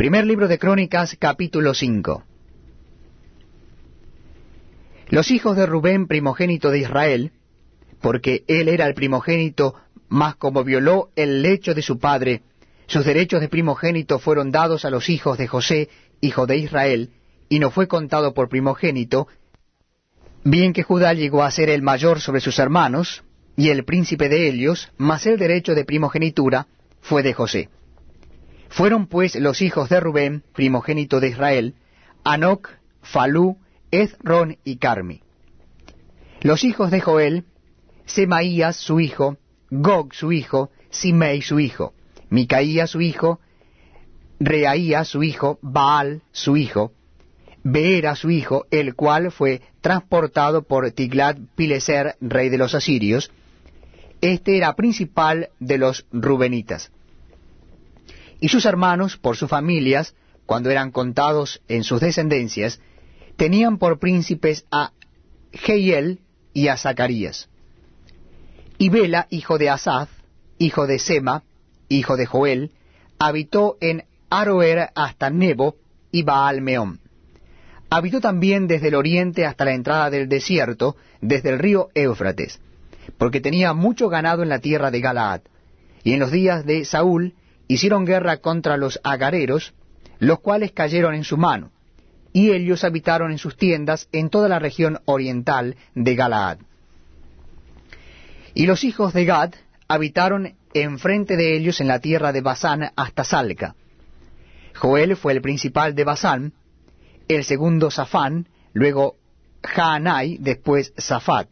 [0.00, 2.24] Primer libro de Crónicas, capítulo 5.
[5.10, 7.32] Los hijos de Rubén, primogénito de Israel,
[8.00, 9.74] porque él era el primogénito,
[10.08, 12.40] mas como violó el lecho de su padre,
[12.86, 15.90] sus derechos de primogénito fueron dados a los hijos de José,
[16.22, 17.10] hijo de Israel,
[17.50, 19.28] y no fue contado por primogénito,
[20.44, 23.22] bien que Judá llegó a ser el mayor sobre sus hermanos,
[23.54, 26.68] y el príncipe de ellos, mas el derecho de primogenitura
[27.02, 27.68] fue de José.
[28.70, 31.74] Fueron pues los hijos de Rubén, primogénito de Israel,
[32.22, 32.70] Anoc,
[33.02, 33.58] Falú,
[33.90, 35.22] Ezron y Carmi.
[36.40, 37.44] Los hijos de Joel,
[38.06, 39.38] Semaías su hijo,
[39.70, 41.94] Gog su hijo, Simei su hijo,
[42.30, 43.40] Micaías su hijo,
[44.38, 46.92] Reaía su hijo, Baal su hijo,
[47.64, 53.32] Beera su hijo, el cual fue transportado por Tiglat Pileser, rey de los asirios.
[54.20, 56.92] Este era principal de los rubenitas.
[58.40, 60.14] Y sus hermanos, por sus familias,
[60.46, 62.80] cuando eran contados en sus descendencias,
[63.36, 64.92] tenían por príncipes a
[65.52, 66.20] Jehiel
[66.52, 67.48] y a Zacarías.
[68.78, 70.08] Y Bela, hijo de Asaz,
[70.58, 71.44] hijo de Sema,
[71.88, 72.72] hijo de Joel,
[73.18, 75.76] habitó en Aroer hasta Nebo
[76.10, 77.00] y Baal-Meón.
[77.90, 82.60] Habitó también desde el oriente hasta la entrada del desierto, desde el río Éufrates,
[83.18, 85.42] porque tenía mucho ganado en la tierra de Galaad.
[86.02, 87.34] Y en los días de Saúl
[87.74, 89.74] hicieron guerra contra los agareros,
[90.18, 91.70] los cuales cayeron en su mano,
[92.32, 96.58] y ellos habitaron en sus tiendas en toda la región oriental de Galaad.
[98.54, 99.54] Y los hijos de Gad
[99.86, 103.76] habitaron enfrente de ellos en la tierra de Basán hasta Salca.
[104.74, 106.52] Joel fue el principal de Basán,
[107.28, 109.14] el segundo Safán, luego
[109.62, 111.48] Jaanai, después Safat.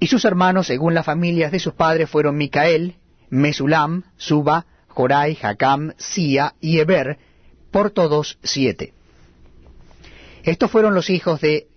[0.00, 2.96] Y sus hermanos, según las familias de sus padres, fueron Micael,
[3.30, 4.66] Mesulam, Suba,
[4.98, 7.18] Jorai, Jacam, Sia y Eber,
[7.70, 8.92] por todos siete.
[10.42, 11.68] Estos fueron los hijos de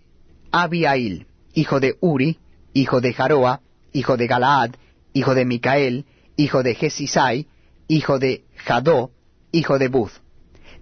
[0.51, 2.39] Abiail, hijo de Uri,
[2.73, 3.61] hijo de Jaroa,
[3.93, 4.71] hijo de Galaad,
[5.13, 6.05] hijo de Micael,
[6.35, 7.45] hijo de Jesisai,
[7.87, 9.11] hijo de Jadó,
[9.51, 10.19] hijo de Buz.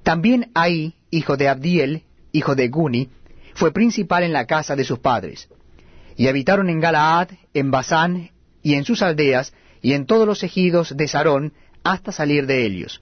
[0.04, 3.10] También Ahí, hijo de Abdiel, hijo de Guni,
[3.54, 5.50] fue principal en la casa de sus padres.
[6.16, 8.32] Y habitaron en Galaad, en Basán,
[8.64, 9.52] y en sus aldeas,
[9.82, 11.52] y en todos los ejidos de Sarón,
[11.84, 13.02] hasta salir de ellos.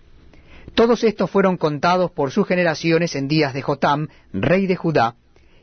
[0.76, 5.16] Todos estos fueron contados por sus generaciones en días de Jotam, rey de Judá,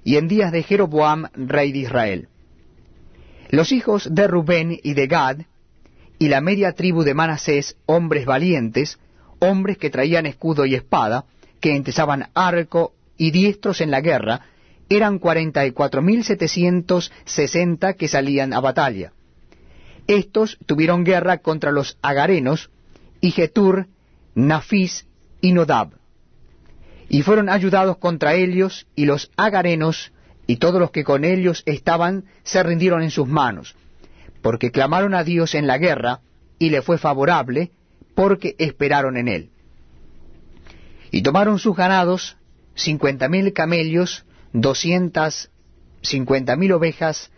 [0.03, 2.29] y en días de Jeroboam, rey de Israel.
[3.51, 5.39] Los hijos de Rubén y de Gad,
[6.19, 8.99] y la media tribu de Manasés, hombres valientes,
[9.39, 11.25] hombres que traían escudo y espada,
[11.61, 14.43] que entesaban arco y diestros en la guerra,
[14.89, 19.13] eran cuarenta y cuatro mil setecientos sesenta que salían a batalla.
[20.07, 22.71] Estos tuvieron guerra contra los agarenos,
[23.25, 23.87] y Getur,
[24.35, 25.07] Nafis
[25.41, 25.93] y Nodab.
[27.09, 30.13] Y fueron ayudados contra ellos, y los agarenos
[30.47, 33.77] y todos los que con ellos estaban se rindieron en sus manos,
[34.43, 36.21] porque clamaron a Dios en la guerra,
[36.59, 37.71] y le fue favorable,
[38.15, 39.51] porque esperaron en él.
[41.11, 42.37] Y tomaron sus ganados,
[42.75, 45.51] cincuenta mil camellos, doscientas
[46.03, 47.31] cincuenta mil ovejas,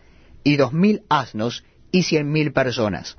[0.43, 3.17] y dos mil asnos, y cien mil personas.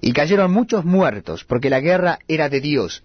[0.00, 3.02] Y cayeron muchos muertos, porque la guerra era de Dios,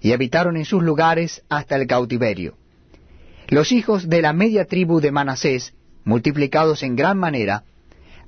[0.00, 2.56] y habitaron en sus lugares hasta el cautiverio.
[3.48, 5.74] Los hijos de la media tribu de Manasés,
[6.04, 7.64] multiplicados en gran manera,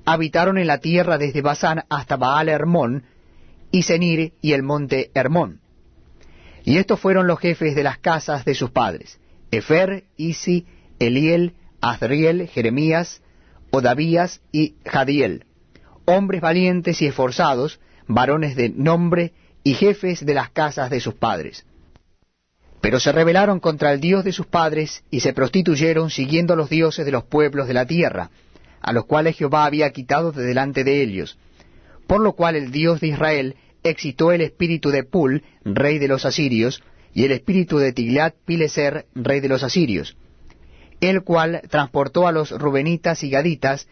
[0.04, 3.04] habitaron en la tierra desde Basán hasta Baal Hermón,
[3.70, 5.60] y Senir y el monte Hermón.
[6.64, 10.66] Y estos fueron los jefes de las casas de sus padres, Efer, Isi,
[10.98, 13.22] Eliel, Azriel, Jeremías,
[13.70, 15.44] Odavías y Jadiel,
[16.06, 21.66] hombres valientes y esforzados, varones de nombre y jefes de las casas de sus padres.
[22.80, 26.70] Pero se rebelaron contra el Dios de sus padres y se prostituyeron siguiendo a los
[26.70, 28.30] dioses de los pueblos de la tierra,
[28.80, 31.38] a los cuales Jehová había quitado de delante de ellos.
[32.06, 36.24] Por lo cual el Dios de Israel excitó el espíritu de Pul, rey de los
[36.24, 40.16] asirios, y el espíritu de Tiglat Pileser, rey de los asirios,
[41.00, 43.88] el cual transportó a los rubenitas y gaditas